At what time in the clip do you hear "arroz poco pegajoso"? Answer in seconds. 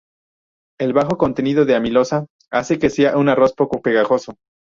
3.29-4.33